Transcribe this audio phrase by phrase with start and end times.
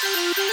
[0.00, 0.47] Come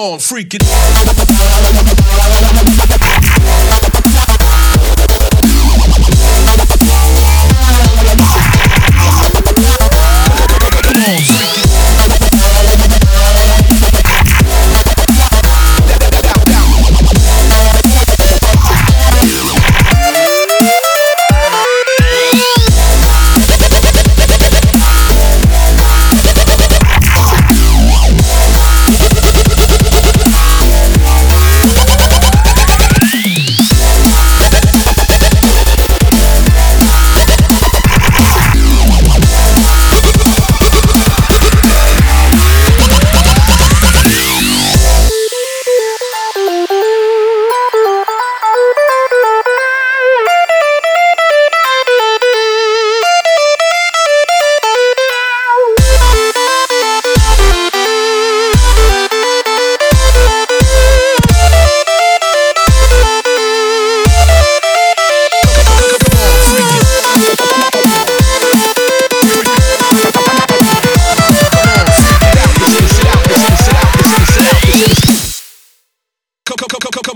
[0.00, 0.54] on, freak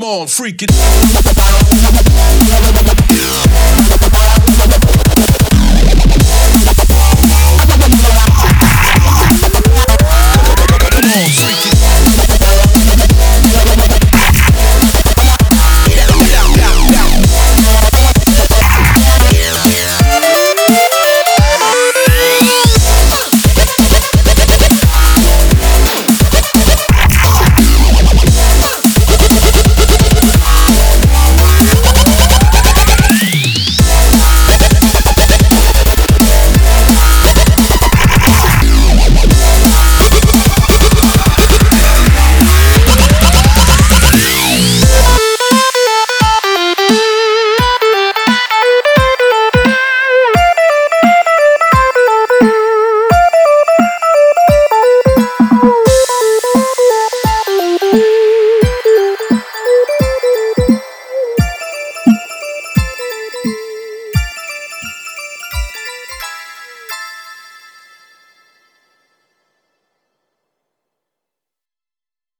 [0.04, 0.70] on, freak it.